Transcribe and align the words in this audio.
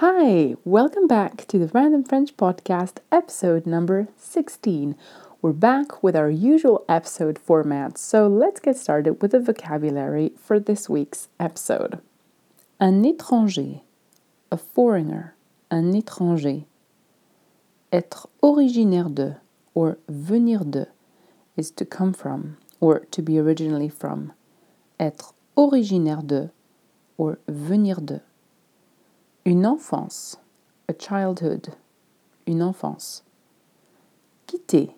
Hi, 0.00 0.54
welcome 0.62 1.06
back 1.06 1.46
to 1.46 1.58
the 1.58 1.68
Random 1.68 2.04
French 2.04 2.36
Podcast, 2.36 2.98
episode 3.10 3.64
number 3.64 4.08
16. 4.18 4.94
We're 5.40 5.52
back 5.54 6.02
with 6.02 6.14
our 6.14 6.28
usual 6.28 6.84
episode 6.86 7.38
format, 7.38 7.96
so 7.96 8.26
let's 8.26 8.60
get 8.60 8.76
started 8.76 9.22
with 9.22 9.30
the 9.30 9.40
vocabulary 9.40 10.32
for 10.38 10.60
this 10.60 10.90
week's 10.90 11.28
episode. 11.40 11.98
Un 12.78 13.04
étranger, 13.04 13.80
a 14.52 14.58
foreigner, 14.58 15.34
un 15.70 15.94
étranger. 15.94 16.66
Être 17.90 18.28
originaire 18.42 19.08
de, 19.08 19.36
or 19.74 19.96
venir 20.10 20.70
de, 20.70 20.88
is 21.56 21.70
to 21.70 21.86
come 21.86 22.12
from, 22.12 22.58
or 22.80 23.06
to 23.10 23.22
be 23.22 23.38
originally 23.38 23.88
from. 23.88 24.34
Être 25.00 25.32
originaire 25.56 26.20
de, 26.20 26.50
or 27.16 27.38
venir 27.48 28.04
de. 28.04 28.20
Une 29.46 29.64
enfance, 29.64 30.38
a 30.88 30.92
childhood, 30.92 31.76
une 32.48 32.60
enfance. 32.60 33.22
Quitter, 34.48 34.96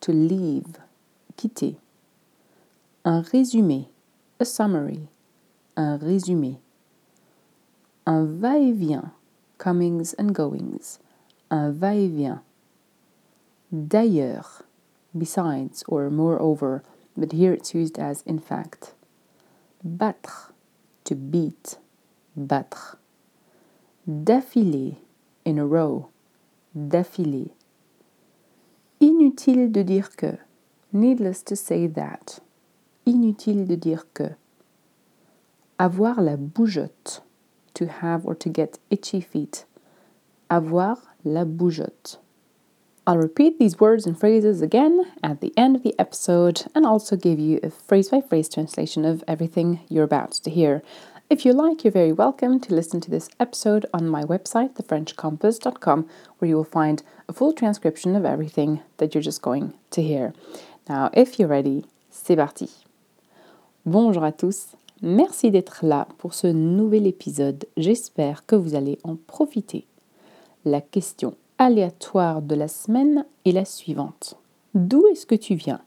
to 0.00 0.10
leave, 0.10 0.78
quitter. 1.36 1.78
Un 3.04 3.20
résumé, 3.20 3.86
a 4.40 4.44
summary, 4.44 5.06
un 5.76 5.96
résumé. 5.96 6.58
Un 8.04 8.24
va-et-vient, 8.24 9.12
comings 9.58 10.12
and 10.18 10.32
goings, 10.32 10.98
un 11.48 11.70
va-et-vient. 11.70 12.42
D'ailleurs, 13.70 14.64
besides 15.16 15.84
or 15.86 16.10
moreover, 16.10 16.82
but 17.16 17.30
here 17.30 17.52
it's 17.52 17.74
used 17.74 17.96
as 17.96 18.22
in 18.26 18.40
fact. 18.40 18.94
Battre, 19.84 20.52
to 21.04 21.14
beat, 21.14 21.78
battre. 22.36 22.98
D'affilée, 24.08 24.96
in 25.44 25.58
a 25.58 25.66
row, 25.66 26.06
d'affilée. 26.74 27.52
Inutile 29.00 29.70
de 29.70 29.82
dire 29.82 30.16
que, 30.16 30.38
needless 30.92 31.42
to 31.42 31.54
say 31.54 31.86
that. 31.86 32.40
Inutile 33.04 33.66
de 33.66 33.76
dire 33.76 34.06
que. 34.14 34.36
Avoir 35.78 36.22
la 36.22 36.36
bougeotte, 36.36 37.20
to 37.74 37.86
have 37.86 38.24
or 38.24 38.34
to 38.34 38.48
get 38.48 38.78
itchy 38.90 39.20
feet. 39.20 39.66
Avoir 40.48 40.96
la 41.22 41.44
bougeotte. 41.44 42.16
I'll 43.06 43.18
repeat 43.18 43.58
these 43.58 43.78
words 43.78 44.06
and 44.06 44.18
phrases 44.18 44.62
again 44.62 45.04
at 45.22 45.42
the 45.42 45.52
end 45.54 45.76
of 45.76 45.82
the 45.82 45.94
episode 45.98 46.66
and 46.74 46.86
also 46.86 47.14
give 47.14 47.38
you 47.38 47.60
a 47.62 47.68
phrase 47.70 48.08
by 48.08 48.22
phrase 48.22 48.48
translation 48.48 49.04
of 49.04 49.22
everything 49.28 49.80
you're 49.90 50.04
about 50.04 50.32
to 50.32 50.50
hear. 50.50 50.82
If 51.30 51.44
you 51.44 51.52
like, 51.52 51.84
you're 51.84 51.92
very 51.92 52.12
welcome 52.12 52.58
to 52.58 52.74
listen 52.74 53.02
to 53.02 53.10
this 53.10 53.28
episode 53.38 53.84
on 53.92 54.08
my 54.08 54.22
website, 54.24 54.72
thefrenchcompass.com, 54.76 56.06
where 56.38 56.48
you 56.48 56.56
will 56.56 56.64
find 56.64 57.02
a 57.28 57.34
full 57.34 57.52
transcription 57.52 58.16
of 58.16 58.24
everything 58.24 58.80
that 58.96 59.14
you're 59.14 59.22
just 59.22 59.42
going 59.42 59.74
to 59.90 60.02
hear. 60.02 60.32
Now, 60.88 61.10
if 61.12 61.38
you're 61.38 61.50
ready, 61.50 61.84
c'est 62.10 62.36
parti. 62.36 62.70
Bonjour 63.84 64.24
à 64.24 64.32
tous, 64.32 64.68
merci 65.02 65.50
d'être 65.50 65.84
là 65.84 66.08
pour 66.16 66.32
ce 66.32 66.46
nouvel 66.46 67.06
épisode. 67.06 67.66
J'espère 67.76 68.46
que 68.46 68.56
vous 68.56 68.74
allez 68.74 68.98
en 69.04 69.16
profiter. 69.16 69.84
La 70.64 70.80
question 70.80 71.34
aléatoire 71.58 72.40
de 72.40 72.54
la 72.54 72.68
semaine 72.68 73.26
est 73.44 73.52
la 73.52 73.66
suivante. 73.66 74.38
D'où 74.74 75.06
est-ce 75.08 75.26
que 75.26 75.34
tu 75.34 75.56
viens? 75.56 75.82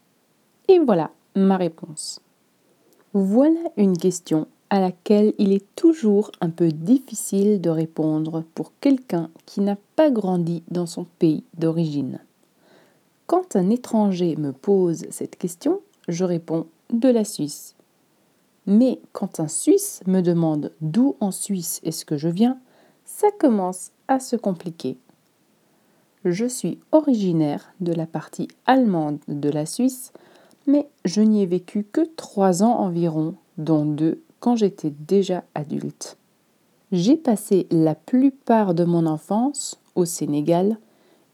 Et 0.68 0.78
voilà 0.78 1.10
ma 1.34 1.56
réponse. 1.56 2.20
Voilà 3.12 3.70
une 3.76 3.98
question 3.98 4.46
à 4.72 4.80
laquelle 4.80 5.34
il 5.36 5.52
est 5.52 5.66
toujours 5.76 6.32
un 6.40 6.48
peu 6.48 6.68
difficile 6.68 7.60
de 7.60 7.68
répondre 7.68 8.42
pour 8.54 8.72
quelqu'un 8.80 9.28
qui 9.44 9.60
n'a 9.60 9.76
pas 9.96 10.10
grandi 10.10 10.62
dans 10.70 10.86
son 10.86 11.04
pays 11.18 11.44
d'origine. 11.58 12.20
Quand 13.26 13.54
un 13.54 13.68
étranger 13.68 14.34
me 14.36 14.50
pose 14.52 15.04
cette 15.10 15.36
question, 15.36 15.80
je 16.08 16.24
réponds 16.24 16.68
de 16.90 17.10
la 17.10 17.26
Suisse. 17.26 17.74
Mais 18.64 18.98
quand 19.12 19.40
un 19.40 19.46
Suisse 19.46 20.00
me 20.06 20.22
demande 20.22 20.72
d'où 20.80 21.16
en 21.20 21.32
Suisse 21.32 21.82
est-ce 21.84 22.06
que 22.06 22.16
je 22.16 22.30
viens, 22.30 22.58
ça 23.04 23.28
commence 23.38 23.90
à 24.08 24.20
se 24.20 24.36
compliquer. 24.36 24.96
Je 26.24 26.46
suis 26.46 26.78
originaire 26.92 27.74
de 27.80 27.92
la 27.92 28.06
partie 28.06 28.48
allemande 28.64 29.18
de 29.28 29.50
la 29.50 29.66
Suisse, 29.66 30.14
mais 30.66 30.88
je 31.04 31.20
n'y 31.20 31.42
ai 31.42 31.46
vécu 31.46 31.84
que 31.84 32.08
trois 32.16 32.62
ans 32.62 32.78
environ, 32.78 33.34
dont 33.58 33.84
deux 33.84 34.22
quand 34.42 34.56
j'étais 34.56 34.90
déjà 34.90 35.44
adulte. 35.54 36.18
J'ai 36.90 37.16
passé 37.16 37.68
la 37.70 37.94
plupart 37.94 38.74
de 38.74 38.82
mon 38.82 39.06
enfance 39.06 39.78
au 39.94 40.04
Sénégal 40.04 40.78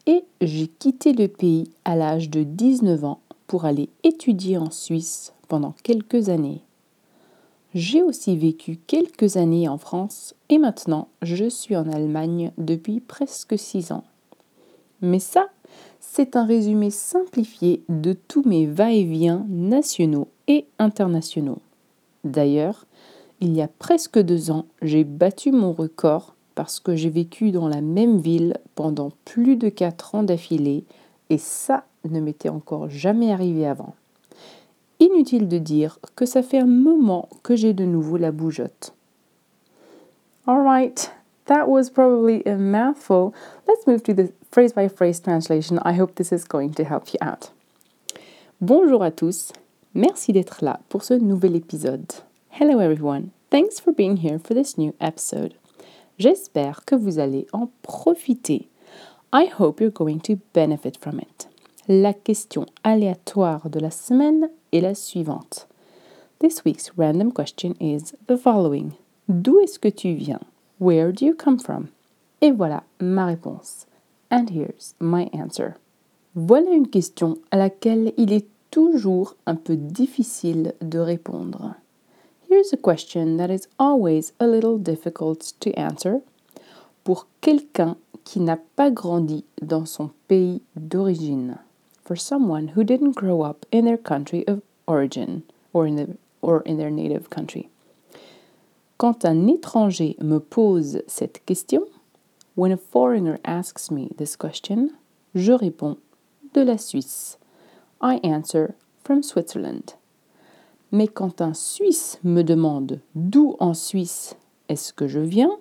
et 0.05 0.23
j'ai 0.41 0.67
quitté 0.67 1.13
le 1.13 1.27
pays 1.27 1.71
à 1.85 1.95
l'âge 1.95 2.29
de 2.29 2.43
19 2.43 3.03
ans 3.03 3.19
pour 3.47 3.65
aller 3.65 3.89
étudier 4.03 4.59
en 4.59 4.69
Suisse 4.69 5.33
pendant 5.47 5.73
quelques 5.81 6.29
années. 6.29 6.61
J'ai 7.73 8.03
aussi 8.03 8.37
vécu 8.37 8.77
quelques 8.85 9.37
années 9.37 9.67
en 9.67 9.79
France 9.79 10.35
et 10.49 10.59
maintenant 10.59 11.07
je 11.23 11.49
suis 11.49 11.75
en 11.75 11.89
Allemagne 11.89 12.51
depuis 12.59 12.99
presque 12.99 13.57
six 13.57 13.91
ans. 13.91 14.03
Mais 15.01 15.19
ça, 15.19 15.47
c'est 15.99 16.35
un 16.35 16.45
résumé 16.45 16.91
simplifié 16.91 17.81
de 17.89 18.13
tous 18.13 18.43
mes 18.43 18.67
va-et-vient 18.67 19.47
nationaux 19.49 20.27
et 20.47 20.67
internationaux. 20.77 21.59
D'ailleurs, 22.23 22.85
il 23.41 23.53
y 23.53 23.61
a 23.61 23.67
presque 23.67 24.19
deux 24.19 24.51
ans, 24.51 24.65
j'ai 24.81 25.03
battu 25.03 25.51
mon 25.51 25.71
record 25.71 26.35
parce 26.55 26.79
que 26.79 26.95
j'ai 26.95 27.09
vécu 27.09 27.51
dans 27.51 27.69
la 27.69 27.81
même 27.81 28.17
ville 28.17 28.57
pendant 28.75 29.11
plus 29.23 29.55
de 29.55 29.69
quatre 29.69 30.15
ans 30.15 30.23
d'affilée 30.23 30.83
et 31.29 31.37
ça 31.37 31.85
ne 32.09 32.19
m'était 32.19 32.49
encore 32.49 32.89
jamais 32.89 33.31
arrivé 33.31 33.65
avant. 33.65 33.95
Inutile 34.99 35.47
de 35.47 35.57
dire 35.57 35.99
que 36.17 36.25
ça 36.25 36.43
fait 36.43 36.59
un 36.59 36.65
moment 36.65 37.29
que 37.43 37.55
j'ai 37.55 37.73
de 37.73 37.85
nouveau 37.85 38.17
la 38.17 38.31
bougeotte. 38.31 38.93
Alright, 40.45 41.11
that 41.45 41.67
was 41.67 41.89
probably 41.89 42.43
a 42.45 42.57
mouthful. 42.57 43.31
Let's 43.65 43.87
move 43.87 44.03
to 44.03 44.13
the 44.13 44.33
phrase 44.51 44.73
by 44.73 44.89
phrase 44.89 45.21
translation. 45.21 45.79
I 45.85 45.97
hope 45.97 46.15
this 46.15 46.33
is 46.33 46.43
going 46.45 46.73
to 46.73 46.83
help 46.83 47.13
you 47.13 47.19
out. 47.21 47.53
Bonjour 48.59 49.01
à 49.01 49.11
tous, 49.11 49.53
merci 49.93 50.33
d'être 50.33 50.63
là 50.63 50.79
pour 50.89 51.03
ce 51.03 51.13
nouvel 51.13 51.55
épisode. 51.55 52.05
Hello 52.59 52.79
everyone, 52.79 53.29
thanks 53.49 53.79
for 53.79 53.93
being 53.93 54.17
here 54.17 54.39
for 54.39 54.55
this 54.55 54.77
new 54.77 54.93
episode. 54.99 55.53
J'espère 56.17 56.85
que 56.85 56.95
vous 56.95 57.19
allez 57.19 57.47
en 57.53 57.69
profiter. 57.81 58.67
I 59.33 59.47
hope 59.59 59.79
you're 59.79 59.91
going 59.91 60.19
to 60.19 60.37
benefit 60.53 60.97
from 60.99 61.19
it. 61.19 61.47
La 61.87 62.13
question 62.13 62.65
aléatoire 62.83 63.69
de 63.69 63.79
la 63.79 63.91
semaine 63.91 64.49
est 64.71 64.81
la 64.81 64.95
suivante. 64.95 65.67
This 66.39 66.63
week's 66.63 66.91
random 66.97 67.31
question 67.31 67.75
is 67.79 68.15
the 68.27 68.37
following. 68.37 68.91
D'où 69.27 69.59
est-ce 69.59 69.79
que 69.79 69.89
tu 69.89 70.13
viens? 70.13 70.41
Where 70.79 71.11
do 71.11 71.25
you 71.25 71.33
come 71.33 71.59
from? 71.59 71.87
Et 72.41 72.51
voilà 72.51 72.83
ma 72.99 73.25
réponse. 73.25 73.85
And 74.31 74.45
here's 74.49 74.95
my 74.99 75.29
answer. 75.33 75.75
Voilà 76.35 76.71
une 76.71 76.87
question 76.87 77.37
à 77.51 77.57
laquelle 77.57 78.13
il 78.17 78.31
est 78.31 78.45
toujours 78.71 79.35
un 79.45 79.55
peu 79.55 79.75
difficile 79.75 80.73
de 80.81 80.99
répondre. 80.99 81.75
Here's 82.49 82.73
a 82.73 82.77
question 82.77 83.37
that 83.37 83.51
is 83.51 83.67
always 83.77 84.33
a 84.39 84.47
little 84.47 84.77
difficult 84.77 85.53
to 85.59 85.71
answer. 85.77 86.21
Pour 87.03 87.27
quelqu'un 87.41 87.95
qui 88.23 88.39
n'a 88.39 88.57
pas 88.75 88.91
grandi 88.91 89.43
dans 89.61 89.85
son 89.85 90.11
pays 90.27 90.61
d'origine. 90.75 91.57
For 92.03 92.17
someone 92.17 92.69
who 92.75 92.83
didn't 92.83 93.15
grow 93.15 93.43
up 93.43 93.65
in 93.71 93.85
their 93.85 93.97
country 93.97 94.43
of 94.47 94.61
origin 94.87 95.43
or 95.73 95.85
in, 95.85 95.95
the, 95.95 96.17
or 96.41 96.63
their 96.63 96.89
native 96.89 97.29
country. 97.29 97.69
Quand 98.97 99.23
un 99.23 99.47
étranger 99.47 100.17
me 100.21 100.39
pose 100.39 101.01
cette 101.07 101.45
question, 101.45 101.85
when 102.55 102.71
a 102.71 102.77
foreigner 102.77 103.39
asks 103.45 103.89
me 103.91 104.09
this 104.17 104.35
question, 104.35 104.89
je 105.33 105.53
réponds 105.53 105.97
de 106.53 106.61
la 106.61 106.77
Suisse. 106.77 107.37
I 108.01 108.19
answer 108.23 108.75
from 109.03 109.23
Switzerland. 109.23 109.95
Mais 110.91 111.07
quand 111.07 111.41
un 111.41 111.53
Suisse 111.53 112.19
me 112.23 112.43
demande 112.43 113.01
d'où 113.15 113.55
en 113.59 113.73
Suisse 113.73 114.35
est-ce 114.69 114.93
que 114.93 115.07
je 115.07 115.19
viens, 115.19 115.57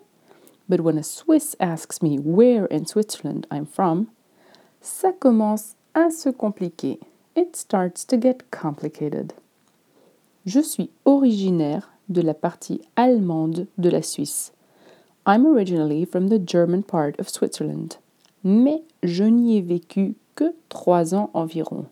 But 0.68 0.82
when 0.82 0.98
a 0.98 1.02
Swiss 1.02 1.56
asks 1.58 2.02
me 2.02 2.18
where 2.18 2.66
in 2.66 2.84
Switzerland 2.84 3.46
I'm 3.50 3.64
from, 3.64 4.08
ça 4.82 5.12
commence 5.18 5.76
à 5.94 6.10
se 6.10 6.28
compliquer. 6.28 7.00
It 7.34 7.56
starts 7.56 8.04
to 8.06 8.18
get 8.18 8.50
complicated. 8.50 9.32
Je 10.44 10.60
suis 10.60 10.90
originaire 11.06 11.90
de 12.08 12.20
la 12.20 12.34
partie 12.34 12.82
allemande 12.96 13.66
de 13.78 13.88
la 13.88 14.02
Suisse. 14.02 14.52
I'm 15.26 15.46
originally 15.46 16.04
from 16.04 16.28
the 16.28 16.38
German 16.38 16.82
part 16.82 17.18
of 17.18 17.28
Switzerland. 17.28 17.96
Mais 18.44 18.82
je 19.02 19.24
n'y 19.24 19.56
ai 19.56 19.62
vécu 19.62 20.16
que 20.34 20.54
trois 20.68 21.14
ans 21.14 21.30
environ. 21.32 21.86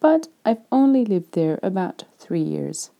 But 0.00 0.28
I've 0.46 0.62
only 0.72 1.04
lived 1.04 1.32
there 1.32 1.58
about 1.62 2.04
three 2.18 2.40
years. 2.42 2.90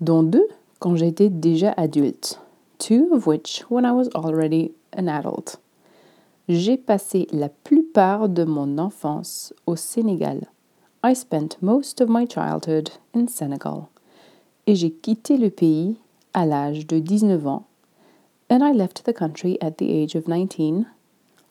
Dont 0.00 0.30
deux 0.30 0.46
quand 0.78 0.96
j'étais 0.96 1.28
déjà 1.28 1.74
adulte. 1.76 2.38
Two 2.78 3.08
of 3.12 3.26
which 3.26 3.64
when 3.68 3.84
I 3.84 3.92
was 3.92 4.08
already 4.14 4.72
an 4.96 5.08
adult. 5.08 5.58
J'ai 6.48 6.76
passé 6.76 7.26
la 7.32 7.48
plupart 7.48 8.28
de 8.28 8.44
mon 8.44 8.78
enfance 8.78 9.52
au 9.66 9.74
Sénégal. 9.76 10.46
I 11.02 11.14
spent 11.14 11.56
most 11.60 12.00
of 12.00 12.08
my 12.08 12.26
childhood 12.26 12.90
in 13.14 13.26
Senegal. 13.26 13.88
Et 14.66 14.76
j'ai 14.76 14.90
quitté 14.90 15.36
le 15.36 15.50
pays 15.50 15.96
à 16.34 16.46
l'âge 16.46 16.86
de 16.86 16.98
19 16.98 17.46
ans. 17.46 17.64
And 18.48 18.62
I 18.62 18.72
left 18.72 19.04
the 19.04 19.12
country 19.12 19.58
at 19.60 19.78
the 19.78 19.90
age 19.90 20.14
of 20.14 20.28
19, 20.28 20.86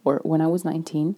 or 0.05 0.21
when 0.23 0.41
I 0.41 0.47
was 0.47 0.63
19, 0.63 1.15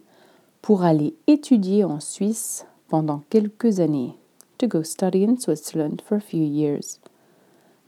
pour 0.62 0.82
aller 0.82 1.14
étudier 1.26 1.84
en 1.84 2.00
Suisse 2.00 2.64
pendant 2.88 3.22
quelques 3.30 3.80
années. 3.80 4.14
To 4.58 4.66
go 4.66 4.82
study 4.82 5.22
in 5.22 5.36
Switzerland 5.36 6.00
for 6.00 6.16
a 6.16 6.20
few 6.20 6.42
years. 6.42 6.98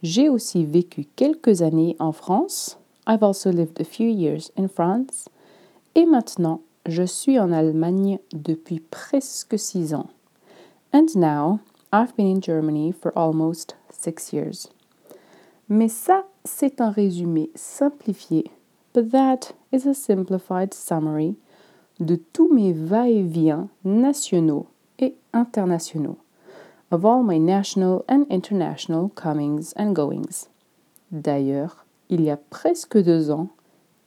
J'ai 0.02 0.28
aussi 0.28 0.64
vécu 0.64 1.06
quelques 1.16 1.62
années 1.62 1.96
en 1.98 2.12
France. 2.12 2.76
I've 3.06 3.22
also 3.22 3.50
lived 3.50 3.80
a 3.80 3.84
few 3.84 4.08
years 4.08 4.52
in 4.56 4.68
France. 4.68 5.30
Et 5.94 6.04
maintenant, 6.04 6.60
je 6.86 7.04
suis 7.04 7.38
en 7.38 7.52
Allemagne 7.52 8.18
depuis 8.32 8.80
presque 8.80 9.58
six 9.58 9.94
ans. 9.94 10.10
And 10.92 11.16
now, 11.16 11.60
I've 11.90 12.14
been 12.16 12.26
in 12.26 12.40
Germany 12.42 12.92
for 12.92 13.12
almost 13.16 13.76
six 13.90 14.32
years. 14.32 14.68
Mais 15.68 15.88
ça, 15.88 16.24
c'est 16.44 16.80
un 16.80 16.90
résumé 16.90 17.50
simplifié. 17.54 18.50
But 18.92 19.10
that 19.10 19.52
is 19.72 19.86
a 19.86 19.94
simplified 19.94 20.74
summary 20.74 21.36
de 21.98 22.16
tous 22.16 22.52
mes 22.52 22.72
va-et-vient 22.72 23.68
nationaux 23.84 24.66
et 24.98 25.14
internationaux. 25.32 26.18
Of 26.90 27.04
all 27.04 27.22
my 27.22 27.38
national 27.38 28.04
and 28.08 28.24
international 28.30 29.10
comings 29.14 29.74
and 29.76 29.92
goings. 29.92 30.48
D'ailleurs, 31.10 31.84
il 32.08 32.22
y 32.22 32.30
a 32.30 32.36
presque 32.36 32.96
deux 32.96 33.30
ans, 33.30 33.48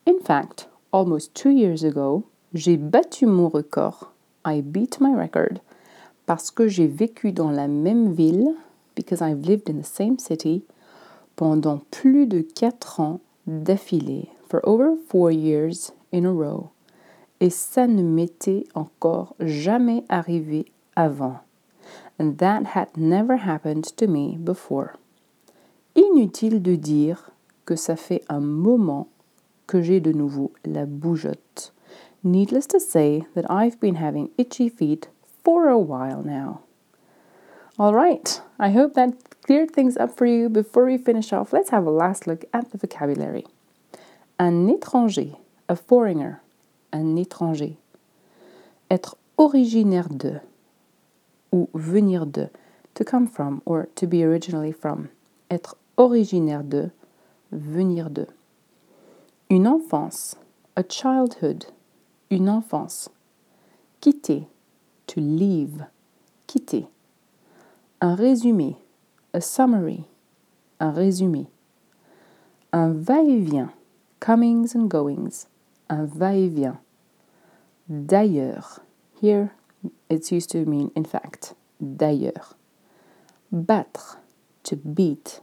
in 0.07 0.19
fact, 0.23 0.67
almost 0.91 1.33
two 1.33 1.51
years 1.51 1.83
ago, 1.83 2.23
j'ai 2.53 2.77
battu 2.77 3.27
mon 3.27 3.49
record. 3.49 4.11
I 4.43 4.61
beat 4.61 4.99
my 4.99 5.13
record 5.15 5.59
parce 6.25 6.49
que 6.49 6.67
j'ai 6.67 6.88
vécu 6.88 7.31
dans 7.33 7.51
la 7.51 7.67
même 7.67 8.13
ville, 8.13 8.55
because 8.95 9.21
I've 9.21 9.45
lived 9.45 9.69
in 9.69 9.79
the 9.79 9.85
same 9.85 10.17
city, 10.17 10.63
pendant 11.35 11.81
plus 11.91 12.25
de 12.25 12.41
quatre 12.41 12.99
ans 12.99 13.19
d'affilée, 13.47 14.29
for 14.47 14.61
over 14.63 14.95
four 15.09 15.31
years 15.31 15.91
in 16.13 16.25
a 16.25 16.31
row. 16.31 16.69
Et 17.39 17.49
ça 17.49 17.88
ne 17.88 18.03
m'était 18.03 18.65
encore 18.75 19.35
jamais 19.39 20.03
arrivé 20.07 20.70
avant. 20.95 21.39
And 22.19 22.38
that 22.38 22.67
had 22.67 22.95
never 22.95 23.38
happened 23.38 23.85
to 23.97 24.07
me 24.07 24.38
before. 24.38 24.95
Inutile 25.95 26.61
de 26.61 26.75
dire 26.75 27.31
que 27.65 27.75
ça 27.75 27.97
fait 27.97 28.23
un 28.29 28.41
moment 28.41 29.07
que 29.67 29.81
j'ai 29.81 29.99
de 29.99 30.11
nouveau 30.11 30.51
la 30.65 30.85
bougeotte. 30.85 31.71
Needless 32.23 32.67
to 32.67 32.79
say 32.79 33.25
that 33.33 33.49
I've 33.49 33.79
been 33.79 33.95
having 33.95 34.29
itchy 34.38 34.69
feet 34.69 35.07
for 35.43 35.69
a 35.69 35.77
while 35.79 36.21
now. 36.21 36.61
All 37.79 37.93
right, 37.93 38.41
I 38.59 38.69
hope 38.69 38.93
that 38.93 39.13
cleared 39.41 39.71
things 39.71 39.97
up 39.97 40.15
for 40.15 40.25
you. 40.25 40.49
Before 40.49 40.85
we 40.85 40.97
finish 40.97 41.33
off, 41.33 41.51
let's 41.51 41.71
have 41.71 41.85
a 41.85 41.91
last 41.91 42.27
look 42.27 42.45
at 42.53 42.71
the 42.71 42.77
vocabulary. 42.77 43.45
Un 44.38 44.67
étranger, 44.67 45.38
a 45.67 45.75
foreigner, 45.75 46.41
un 46.93 47.15
étranger. 47.15 47.77
Être 48.89 49.15
originaire 49.38 50.09
de, 50.09 50.41
ou 51.51 51.69
venir 51.74 52.25
de, 52.25 52.50
to 52.94 53.03
come 53.03 53.27
from 53.27 53.62
or 53.65 53.88
to 53.95 54.07
be 54.07 54.24
originally 54.24 54.71
from. 54.71 55.09
Être 55.50 55.75
originaire 55.98 56.63
de, 56.63 56.92
venir 57.51 58.09
de. 58.09 58.27
Une 59.50 59.68
enfance, 59.68 60.36
a 60.75 60.83
childhood, 60.83 61.65
une 62.30 62.50
enfance. 62.50 63.09
Quitter, 64.00 64.48
to 65.07 65.19
leave, 65.19 65.86
quitter. 66.48 66.88
Un 68.00 68.15
résumé, 68.15 68.77
a 69.33 69.42
summary, 69.42 70.06
un 70.80 70.92
résumé. 70.92 71.48
Un 72.74 72.94
va-et-vient, 72.94 73.71
comings 74.19 74.75
and 74.75 74.88
goings, 74.88 75.48
un 75.89 76.06
va-et-vient. 76.06 76.80
D'ailleurs, 77.89 78.80
here 79.21 79.50
it's 80.10 80.31
used 80.31 80.51
to 80.51 80.66
mean 80.66 80.92
in 80.95 81.06
fact, 81.06 81.56
d'ailleurs. 81.80 82.56
Battre, 83.51 84.19
to 84.63 84.75
beat, 84.75 85.42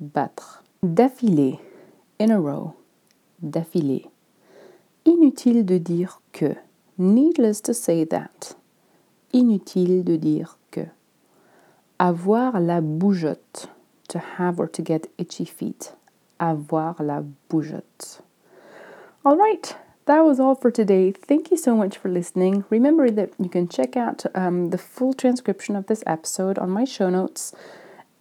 battre. 0.00 0.62
D'affilée, 0.82 1.60
in 2.18 2.30
a 2.30 2.38
row, 2.38 2.74
d'affilée. 3.40 4.10
Inutile 5.04 5.64
de 5.64 5.78
dire 5.78 6.20
que. 6.32 6.56
Needless 6.98 7.60
to 7.62 7.72
say 7.72 8.04
that. 8.04 8.54
Inutile 9.32 10.04
de 10.04 10.16
dire 10.16 10.58
que. 10.70 10.86
Avoir 11.98 12.60
la 12.60 12.80
bougeotte. 12.80 13.68
To 14.08 14.18
have 14.38 14.60
or 14.60 14.68
to 14.68 14.82
get 14.82 15.08
itchy 15.18 15.44
feet. 15.44 15.94
Avoir 16.38 17.02
la 17.02 17.22
bougeotte. 17.48 18.20
All 19.24 19.36
right, 19.36 19.76
that 20.06 20.20
was 20.20 20.40
all 20.40 20.54
for 20.54 20.70
today. 20.70 21.12
Thank 21.12 21.50
you 21.50 21.56
so 21.56 21.76
much 21.76 21.96
for 21.96 22.08
listening. 22.08 22.64
Remember 22.70 23.10
that 23.10 23.30
you 23.38 23.48
can 23.48 23.68
check 23.68 23.96
out 23.96 24.24
um, 24.34 24.70
the 24.70 24.78
full 24.78 25.12
transcription 25.14 25.76
of 25.76 25.86
this 25.86 26.02
episode 26.06 26.58
on 26.58 26.70
my 26.70 26.84
show 26.84 27.08
notes 27.08 27.54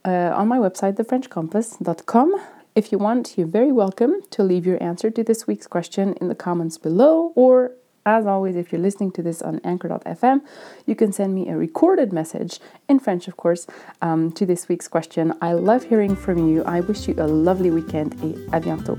uh, 0.06 0.31
on 0.33 0.48
my 0.48 0.57
website, 0.57 0.95
thefrenchcompass.com. 0.95 2.36
If 2.74 2.92
you 2.92 2.98
want, 2.98 3.38
you're 3.38 3.48
very 3.48 3.72
welcome 3.72 4.22
to 4.31 4.44
leave 4.44 4.66
your 4.66 4.81
answer 4.81 5.10
to 5.12 5.24
this 5.24 5.45
week's 5.45 5.68
question 5.68 6.13
in 6.22 6.30
the 6.30 6.36
comments 6.36 6.78
below, 6.78 7.33
or 7.36 7.74
as 8.06 8.25
always, 8.25 8.56
if 8.56 8.72
you're 8.72 8.81
listening 8.81 9.12
to 9.12 9.22
this 9.22 9.41
on 9.41 9.60
anchor.fm, 9.63 10.41
you 10.88 10.96
can 10.96 11.12
send 11.12 11.36
me 11.36 11.50
a 11.50 11.56
recorded 11.56 12.12
message 12.12 12.60
in 12.89 13.00
French, 13.00 13.27
of 13.27 13.38
course, 13.38 13.67
um, 14.01 14.32
to 14.32 14.46
this 14.46 14.67
week's 14.67 14.88
question. 14.88 15.34
I 15.41 15.53
love 15.53 15.84
hearing 15.84 16.15
from 16.15 16.50
you. 16.50 16.63
I 16.63 16.79
wish 16.79 17.08
you 17.08 17.15
a 17.17 17.27
lovely 17.27 17.70
weekend 17.70 18.15
et 18.24 18.38
à 18.51 18.60
bientôt. 18.60 18.98